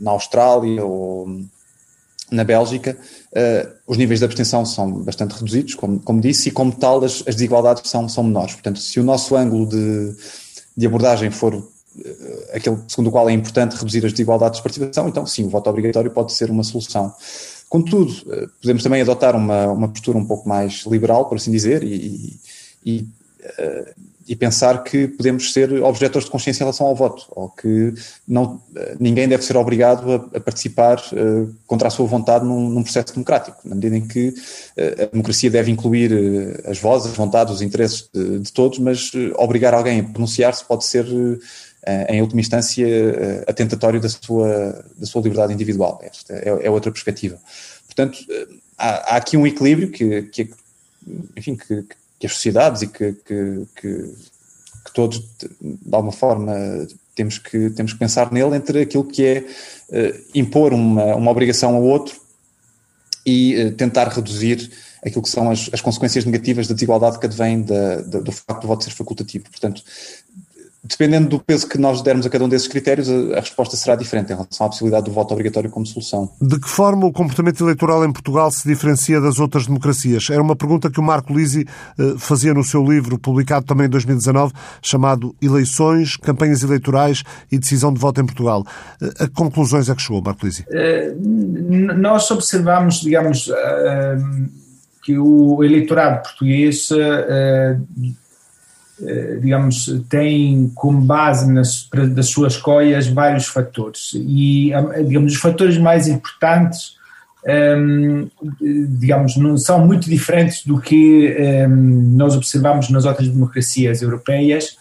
[0.00, 1.40] na Austrália ou
[2.30, 2.96] na Bélgica,
[3.32, 7.22] uh, os níveis de abstenção são bastante reduzidos, como, como disse, e como tal as,
[7.26, 8.54] as desigualdades são, são menores.
[8.54, 10.16] Portanto, se o nosso ângulo de,
[10.76, 11.62] de abordagem for
[12.52, 15.68] aquele segundo o qual é importante reduzir as desigualdades de participação, então sim, o voto
[15.70, 17.14] obrigatório pode ser uma solução.
[17.68, 21.82] Contudo, eh, podemos também adotar uma, uma postura um pouco mais liberal, por assim dizer,
[21.82, 22.38] e,
[22.84, 23.08] e,
[24.28, 27.92] e pensar que podemos ser objetores de consciência em relação ao voto, ou que
[28.26, 28.60] não,
[28.98, 33.12] ninguém deve ser obrigado a, a participar uh, contra a sua vontade num, num, processo
[33.12, 34.32] democrático, na medida em que
[35.02, 36.12] a democracia deve incluir
[36.66, 40.84] as vozes, as vontades, os interesses de, de todos, mas obrigar alguém a pronunciar-se pode
[40.84, 41.06] ser,
[42.08, 42.86] em última instância,
[43.46, 46.00] atentatório da sua, da sua liberdade individual.
[46.02, 47.38] Esta é, é outra perspectiva.
[47.86, 48.18] Portanto,
[48.78, 50.50] há, há, aqui um equilíbrio que, que
[51.36, 51.84] enfim, que,
[52.18, 54.14] que as sociedades e que, que, que,
[54.94, 55.18] todos,
[55.60, 56.54] de alguma forma,
[57.14, 59.44] temos que, temos que pensar nele entre aquilo que é
[60.34, 62.20] impor uma, uma obrigação ao outro
[63.26, 64.70] e tentar reduzir
[65.04, 68.62] aquilo que são as, as consequências negativas da desigualdade que advém da, da, do facto
[68.62, 69.44] do voto ser facultativo.
[69.50, 69.82] Portanto,
[70.84, 73.96] dependendo do peso que nós dermos a cada um desses critérios, a, a, resposta será
[73.96, 76.30] diferente em relação à possibilidade do voto obrigatório como solução.
[76.40, 80.28] De que forma o comportamento eleitoral em Portugal se diferencia das outras democracias?
[80.30, 81.66] Era uma pergunta que o Marco Lisi
[81.98, 87.92] eh, fazia no seu livro, publicado também em 2019, chamado Eleições, Campanhas Eleitorais e Decisão
[87.92, 88.64] de Voto em Portugal.
[89.00, 90.64] Eh, a conclusões é que chegou, Marco Lisi?
[90.68, 93.54] Uh, nós observamos, digamos, uh,
[95.04, 97.76] que o eleitorado português eh,
[99.40, 104.12] digamos, tem como base nas, das suas escolhas vários fatores.
[104.14, 104.70] E,
[105.06, 106.96] digamos, os fatores mais importantes,
[107.44, 108.28] um, ehm,
[108.98, 114.76] digamos, não são muito diferentes do que um, ehm, nós observamos nas outras democracias europeias.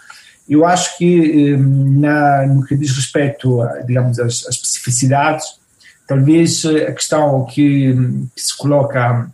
[0.47, 5.45] Eu acho que, um, ehm, na, no que diz respeito, a, digamos, às, às especificidades,
[6.08, 7.93] talvez a questão que,
[8.36, 9.30] que, se coloca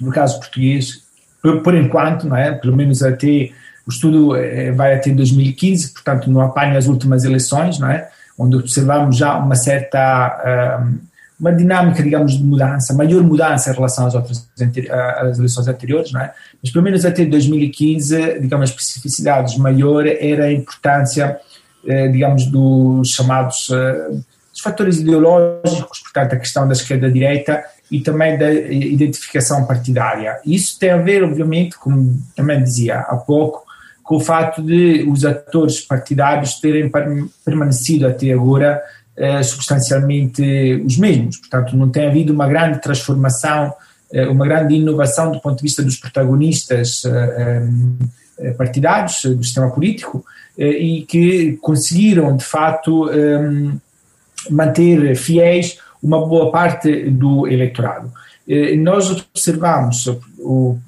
[0.00, 1.02] no caso português,
[1.42, 2.52] por, por enquanto, não é?
[2.52, 3.50] pelo menos até
[3.88, 8.08] o estudo eh, vai até 2015, portanto não apanha as últimas eleições, não é?
[8.38, 10.98] onde observamos já uma certa um,
[11.40, 14.48] uma dinâmica, digamos, de mudança, maior mudança em relação às outras
[15.20, 16.32] às eleições anteriores, não é?
[16.62, 21.38] Mas pelo menos até 2015, digamos, as especificidades maior era a importância,
[21.86, 24.10] eh, digamos, dos chamados eh,
[24.52, 30.40] dos fatores ideológicos, portanto, a questão da esquerda-direita e também da identificação partidária.
[30.44, 33.67] Isso tem a ver, obviamente, como também dizia há pouco,
[34.08, 36.90] com o fato de os atores partidários terem
[37.44, 38.82] permanecido até agora
[39.14, 40.42] eh, substancialmente
[40.82, 41.36] os mesmos.
[41.36, 43.70] Portanto, não tem havido uma grande transformação,
[44.10, 47.68] eh, uma grande inovação do ponto de vista dos protagonistas eh,
[48.38, 50.24] eh partidários do sistema político
[50.56, 53.72] eh, e que conseguiram, de facto, eh,
[54.48, 58.10] manter fiéis uma boa parte do eleitorado.
[58.78, 60.06] Nós observamos
[60.38, 60.78] o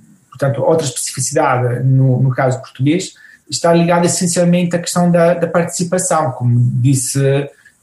[0.41, 3.13] portanto, outra especificidade no, no caso português
[3.49, 7.21] está ligada essencialmente à questão da, da participação, como disse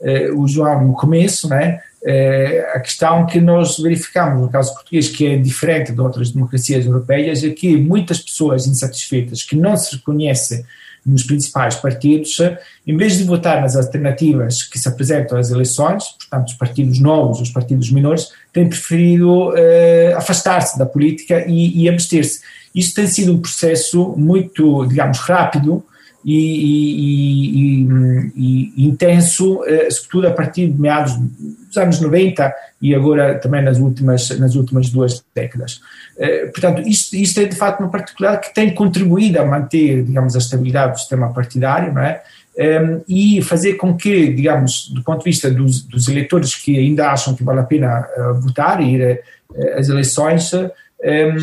[0.01, 1.81] eh, o João no começo, né?
[2.03, 6.85] Eh, a questão que nós verificamos no caso português, que é diferente de outras democracias
[6.85, 10.65] europeias, é que muitas pessoas insatisfeitas que não se reconhecem
[11.07, 12.37] nos principais partidos,
[12.85, 17.39] em vez de votar nas alternativas que se apresentam às eleições, portanto, os partidos novos,
[17.39, 22.41] os partidos menores, têm preferido eh, afastar-se da política e, e abster-se.
[22.75, 25.83] Isso tem sido um processo muito, digamos, rápido
[26.25, 33.39] e, e, e intenso, eh, sobretudo a partir de meados dos anos 90 e agora
[33.39, 35.79] também nas últimas, nas últimas duas décadas.
[36.19, 40.35] Eh, portanto, isto, isto é de facto uma particular que tem contribuído a manter, digamos,
[40.35, 42.21] a estabilidade do sistema partidário, não é?
[42.57, 47.11] Ehm, e fazer com que, digamos, do ponto de vista dos, dos eleitores que ainda
[47.11, 50.51] acham que vale a pena uh, votar e ir uh, às eleições,
[51.03, 51.37] ehm,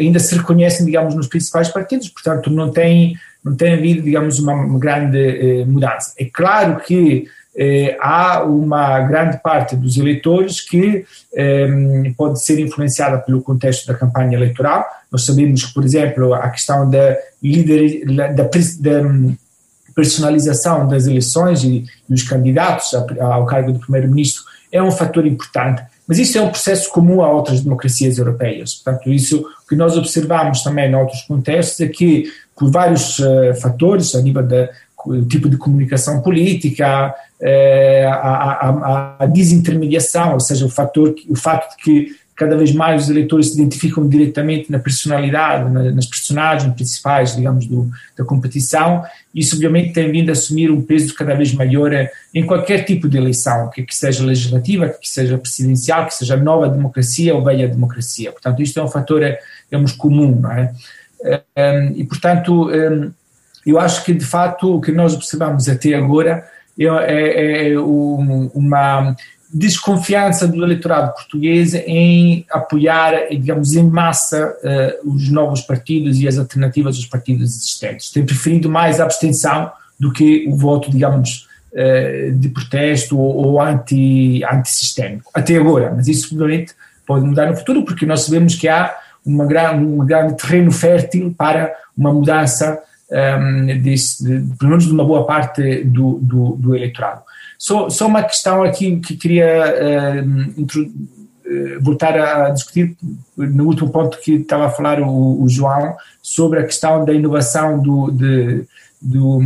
[0.00, 4.76] ainda se reconhecem, digamos, nos principais partidos, portanto, não tem, não tem havido, digamos, uma,
[4.76, 6.12] grande mudança.
[6.18, 11.68] É claro que eh, há uma grande parte dos eleitores que eh,
[12.16, 14.84] pode ser influenciada pelo contexto da campanha eleitoral.
[15.10, 18.48] Nós sabemos que, por exemplo, a questão da, líder, da, da
[19.94, 26.18] personalização das eleições e dos candidatos ao cargo de primeiro-ministro é um fator importante, mas
[26.18, 28.74] isso é um processo comum a outras democracias europeias.
[28.74, 32.24] Portanto, isso que nós observamos também em outros contextos é que,
[32.56, 34.68] por vários uh, fatores, a nível da
[35.28, 41.76] tipo de comunicação política, é, a, a, a, desintermediação, ou seja, o, fator, o fato
[41.76, 46.74] de que cada vez mais os eleitores se identificam diretamente na personalidade, na, nas personagens
[46.74, 51.52] principais, digamos, do, da competição, isso obviamente tem vindo a assumir um peso cada vez
[51.52, 51.90] maior
[52.34, 56.68] em qualquer tipo de eleição, que, que seja legislativa, que seja presidencial, que seja nova
[56.68, 58.32] democracia ou velha democracia.
[58.32, 59.22] Portanto, isto é um fator,
[59.70, 60.72] digamos, comum, não é?
[61.94, 62.68] E, portanto,
[63.66, 66.44] eu acho que, de fato, o que nós observamos até agora
[66.78, 69.16] é, é, é uma,
[69.54, 74.52] desconfiança do eleitorado português em apoiar, digamos, em massa
[75.04, 78.10] uh, os novos partidos e as alternativas aos partidos existentes.
[78.10, 83.60] Tem preferido mais a abstenção do que o voto, digamos, uh, de protesto ou, ou
[83.60, 86.74] anti, antissistémico, até agora, mas isso seguramente
[87.06, 88.92] pode mudar no futuro, porque nós sabemos que há
[89.24, 93.94] uma grande, um grande terreno fértil para uma mudança, um, ehm, de,
[94.58, 97.22] pelo menos de uma boa parte do, do, do eleitorado.
[97.58, 99.74] Só, só uma questão aqui que queria
[100.16, 102.96] uh, voltar a discutir
[103.36, 107.80] no último ponto que estava a falar o, o João sobre a questão da inovação
[107.80, 108.64] do, de,
[109.00, 109.40] do,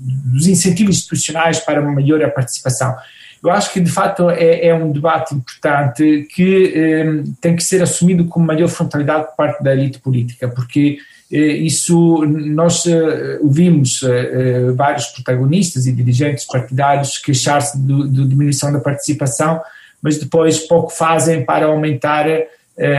[0.00, 2.94] dos incentivos institucionais para uma maior participação.
[3.42, 7.82] Eu acho que, de facto, é, é um debate importante que eh, tem que ser
[7.82, 10.98] assumido com maior frontalidade por parte da elite política, porque
[11.38, 19.60] isso nós eh, ouvimos eh, vários protagonistas e dirigentes partidários queixar-se da diminuição da participação,
[20.02, 22.26] mas depois pouco fazem para aumentar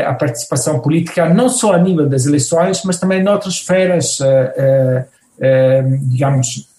[0.07, 4.19] a participação política, não só a nível das eleições, mas também em outras esferas,
[6.03, 6.69] digamos,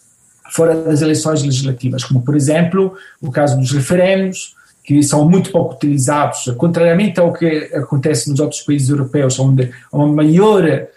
[0.50, 5.74] fora das eleições legislativas, como por exemplo o caso dos referendos, que são muito pouco
[5.74, 10.88] utilizados, contrariamente ao que acontece nos outros países europeus, onde há uma maior eh,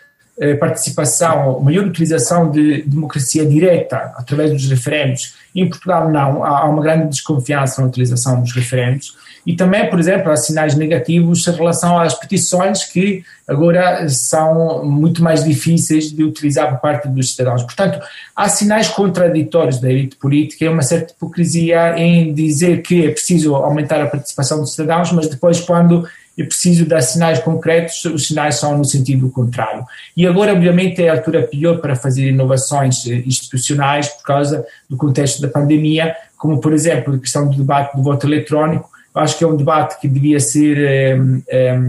[0.59, 5.33] participação, maior utilização de democracia direta através dos referendos.
[5.55, 9.15] Em Portugal, não, há uma grande desconfiança na utilização dos referendos.
[9.47, 15.23] E também, por exemplo, há sinais negativos em relação às petições que agora são muito
[15.23, 17.63] mais difíceis de utilizar por parte dos cidadãos.
[17.63, 17.97] Portanto,
[18.35, 23.55] há sinais contraditórios da elite política e uma certa hipocrisia em dizer que é preciso
[23.55, 26.05] aumentar a participação dos cidadãos, mas depois, quando
[26.37, 29.83] é preciso dar sinais concretos, os sinais são no sentido contrário.
[30.15, 34.95] E agora, obviamente, é a altura pior para fazer inovações eh, institucionais por causa do
[34.95, 38.87] contexto da pandemia, como, por exemplo, a questão do debate do voto eletrónico.
[39.15, 41.19] Eu acho que é um debate que devia ser é,
[41.49, 41.79] é,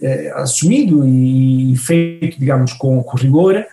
[0.00, 3.66] é, assumido e feito, digamos, com, com rigor,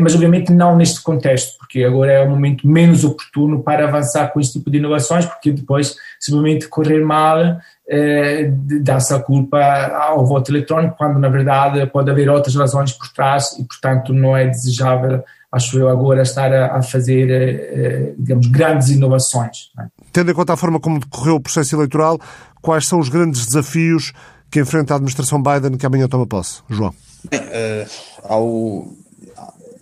[0.00, 4.38] mas obviamente não neste contexto, porque agora é um momento menos oportuno para avançar com
[4.38, 6.30] este tipo de inovações, porque depois, se
[6.68, 7.58] correr mal,
[7.88, 13.08] eh, dá-se a culpa ao voto eletrónico, quando na verdade pode haver outras razões por
[13.08, 18.46] trás e, portanto, não é desejável, acho eu, agora estar a, fazer, eh, eh, digamos,
[18.46, 19.70] grandes inovações.
[19.78, 19.84] É?
[20.12, 22.18] Tendo em conta a forma como decorreu o processo eleitoral,
[22.62, 24.12] quais são os grandes desafios
[24.50, 26.62] que enfrenta a administração Biden que amanhã toma posse?
[26.70, 26.94] João.
[27.30, 27.86] Bem, uh,
[28.24, 28.96] há, o,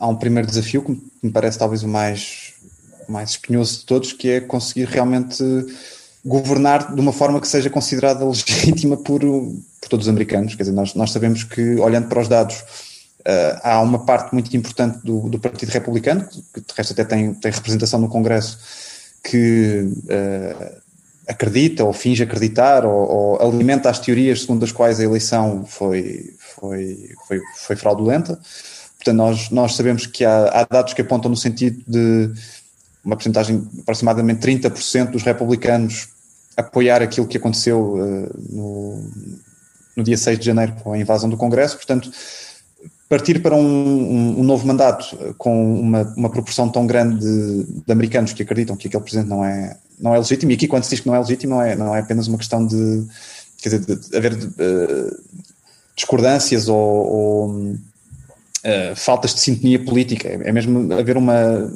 [0.00, 2.54] há um primeiro desafio que me parece talvez o mais,
[3.06, 5.44] mais espinhoso de todos, que é conseguir realmente
[6.24, 10.54] governar de uma forma que seja considerada legítima por, por todos os americanos.
[10.54, 12.56] Quer dizer, nós, nós sabemos que, olhando para os dados,
[13.20, 17.34] uh, há uma parte muito importante do, do Partido Republicano, que de resto até tem,
[17.34, 18.58] tem representação no Congresso,
[19.22, 20.80] que uh,
[21.28, 26.34] acredita ou finge acreditar ou, ou, alimenta as teorias segundo as quais a eleição foi,
[26.38, 28.38] foi, foi, foi fraudulenta.
[29.00, 32.30] Portanto, nós, nós sabemos que há, há dados que apontam no sentido de
[33.02, 36.08] uma porcentagem aproximadamente 30% dos republicanos
[36.54, 39.10] apoiar aquilo que aconteceu uh, no,
[39.96, 42.10] no, dia 6 de janeiro com a invasão do Congresso, portanto,
[43.08, 47.64] partir para um, um, um novo mandato eh, com uma, uma proporção tão grande de,
[47.64, 50.84] de, americanos que acreditam que aquele presidente não é, não é legítimo, e aqui quando
[50.84, 53.04] se diz que não é legítimo não é, não é apenas uma questão de,
[53.58, 55.22] quer dizer, de, de haver uh,
[55.96, 57.76] discordâncias ou, ou
[58.64, 61.70] uh, faltas de sintonia política, é, é mesmo haver uma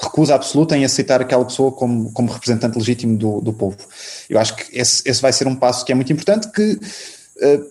[0.00, 3.76] recusa absoluta em aceitar aquela pessoa como, como representante legítimo do, do povo.
[4.28, 7.66] Eu acho que esse, esse vai ser um passo que é muito importante, que uh,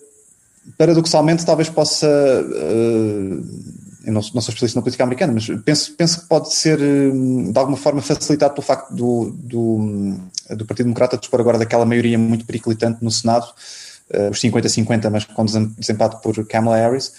[0.78, 2.08] paradoxalmente talvez possa.
[2.08, 6.78] Uh, eu não, não, sou especialista na política americana, mas penso, penso que pode ser
[6.78, 10.16] de alguma forma facilitado pelo facto do, do,
[10.52, 13.46] do Partido Democrata dispor agora daquela maioria muito periclitante no Senado,
[14.32, 15.44] os 50-50, mas com
[15.78, 17.12] desempate por Kamala Harris,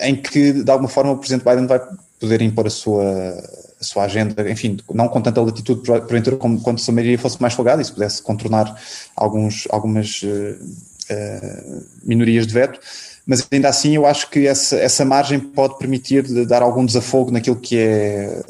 [0.00, 1.80] em que de alguma forma o Presidente Biden vai
[2.20, 3.36] poder impor a sua
[3.80, 7.54] a sua agenda, enfim, não com tanta latitude porventura como quando a maioria fosse mais
[7.54, 8.76] folgada e se pudesse contornar
[9.14, 12.80] alguns, algumas uh, uh, minorias de veto,
[13.24, 17.56] mas ainda assim eu acho que essa, essa margem pode permitir dar algum desafogo naquilo
[17.56, 18.42] que é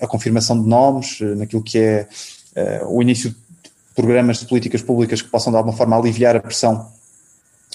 [0.00, 2.08] a confirmação de nomes, naquilo que é
[2.82, 3.36] uh, o início de
[3.94, 6.90] programas de políticas públicas que possam de alguma forma aliviar a pressão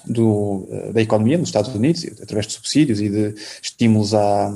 [0.06, 4.54] do, da economia nos Estados Unidos, através de subsídios e de estímulos à,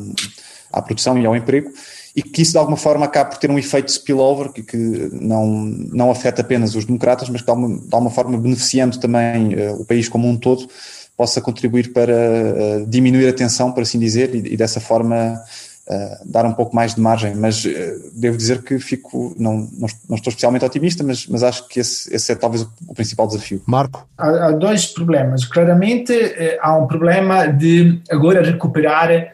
[0.71, 1.71] à produção e ao emprego
[2.15, 4.77] e que isso de alguma forma acaba por ter um efeito spillover que, que
[5.12, 9.54] não, não afeta apenas os democratas, mas que de alguma, de alguma forma beneficiando também
[9.54, 10.69] uh, o país como um todo,
[11.17, 15.41] possa contribuir para uh, diminuir a tensão, por assim dizer, e, e dessa forma
[15.88, 17.69] uh, dar um pouco mais de margem, mas uh,
[18.13, 22.13] devo dizer que fico, não, não, não, estou especialmente otimista, mas, mas acho que esse,
[22.13, 23.62] esse é talvez o, o principal desafio.
[23.65, 24.08] Marco?
[24.17, 25.46] Há, há, dois problemas.
[25.46, 29.33] Claramente eh, há um problema de agora recuperar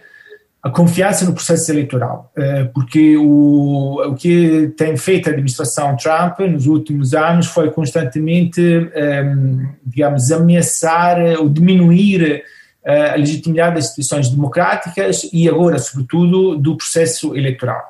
[0.64, 2.32] a confiança no processo eleitoral,
[2.76, 8.62] porque o, o que tem feito a administração Trump nos últimos anos foi constantemente,
[9.84, 12.43] digamos, ameaçar ou diminuir
[12.86, 17.82] a legitimidade das instituições democráticas e agora, sobretudo, do processo eleitoral.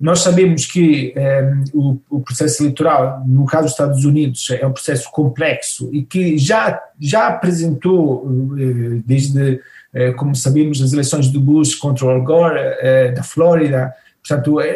[0.00, 4.66] Nós sabemos que um, ehm, o, o, processo eleitoral, no caso dos Estados Unidos, é
[4.66, 9.60] um processo complexo e que já, já apresentou, uh, desde,
[10.16, 12.58] como sabemos, as eleições do Bush contra o Al Gore,
[13.14, 13.94] da Flórida,
[14.26, 14.70] portanto, é,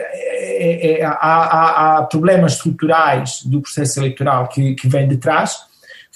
[0.56, 5.58] é, é, há, há, problemas estruturais do processo eleitoral que, que vêm de trás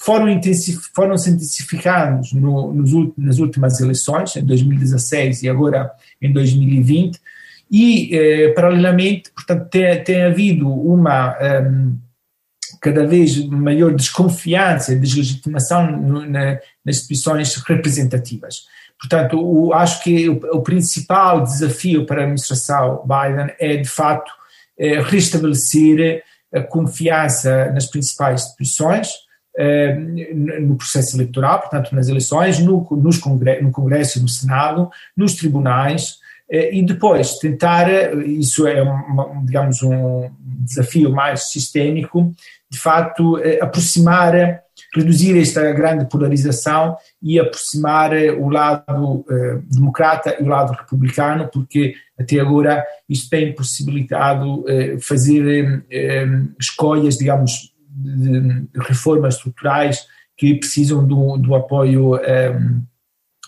[0.03, 0.41] foram,
[1.17, 5.91] se intensificando no, nos, nas últimas eleições, em 2016 e agora
[6.21, 7.19] em 2020,
[7.69, 11.93] e, eh, paralelamente, portanto, tem, tem havido uma um, ehm,
[12.81, 18.65] cada vez maior desconfiança e deslegitimação no, na, nas instituições representativas.
[18.99, 24.31] Portanto, o, acho que o, o, principal desafio para a administração Biden é, de facto,
[24.77, 26.23] é restabelecer
[26.53, 29.09] a confiança nas principais instituições,
[29.57, 29.93] eh,
[30.61, 33.19] no processo eleitoral, portanto, nas eleições, no, nos
[33.61, 37.89] no Congresso e no Senado, nos tribunais, eh, e depois tentar,
[38.25, 42.33] isso é, uma, digamos, um desafio mais sistémico,
[42.69, 44.61] de facto, eh, aproximar,
[44.95, 49.25] reduzir esta grande polarização e aproximar o lado
[49.69, 54.65] democrata e o lado republicano, porque até agora isso tem possibilitado
[54.99, 55.83] fazer
[56.59, 60.05] escolhas, digamos, de reformas estruturais
[60.37, 62.81] que precisam do, do apoio ehm,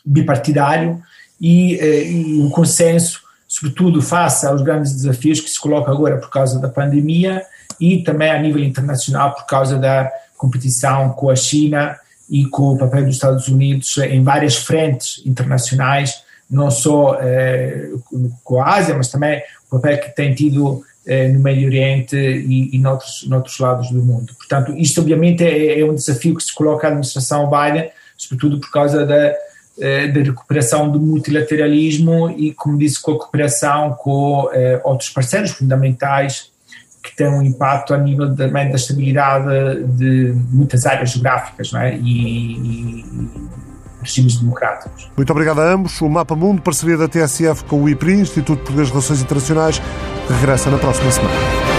[0.05, 1.01] bipartidário
[1.39, 6.29] e, uh, e, um consenso, sobretudo face aos grandes desafios que se colocam agora por
[6.29, 7.41] causa da pandemia
[7.79, 11.97] e também a nível internacional por causa da competição com a China
[12.29, 16.23] e com o papel dos Estados Unidos em várias frentes internacionais,
[16.53, 18.03] não só uh,
[18.43, 22.73] com a Ásia, mas também o papel que tem tido eh, no Médio Oriente e,
[22.73, 24.33] e noutros, noutros lados do mundo.
[24.37, 28.71] Portanto, isto obviamente é, é, um desafio que se coloca à administração Biden, sobretudo por
[28.71, 29.35] causa da,
[29.81, 35.51] eh, da recuperação do multilateralismo e, como disse, com a cooperação com eh, outros parceiros
[35.51, 36.53] fundamentais
[37.03, 41.97] que têm um impacto a nível também da estabilidade de muitas áreas geográficas não é?
[41.97, 43.05] e, e
[44.03, 45.09] regimes democráticos.
[45.15, 45.99] Muito obrigado a ambos.
[46.01, 49.81] O Mapa Mundo, parceria da TSF com o IPRI, Instituto Português de Relações Internacionais,
[50.29, 51.72] regressa na próxima semana.